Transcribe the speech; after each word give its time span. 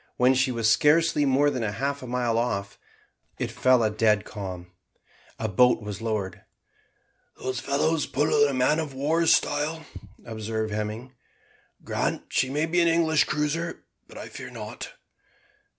When 0.17 0.33
she 0.33 0.51
was 0.51 0.67
scarcely 0.67 1.25
more 1.25 1.51
than 1.51 1.61
half 1.61 2.01
a 2.01 2.07
mile 2.07 2.39
off, 2.39 2.79
it 3.37 3.51
fell 3.51 3.83
a 3.83 3.91
dead 3.91 4.25
calm. 4.25 4.71
A 5.37 5.47
boat 5.47 5.83
was 5.83 6.01
lowered. 6.01 6.41
"Those 7.37 7.59
fellows 7.59 8.07
pull 8.07 8.47
in 8.47 8.57
man 8.57 8.79
of 8.79 8.95
war's 8.95 9.31
style," 9.31 9.85
observed 10.25 10.73
Hemming. 10.73 11.13
"Grant 11.83 12.23
she 12.29 12.49
may 12.49 12.65
be 12.65 12.81
an 12.81 12.87
English 12.87 13.25
cruiser: 13.25 13.83
but 14.07 14.17
I 14.17 14.27
fear 14.27 14.49
not." 14.49 14.91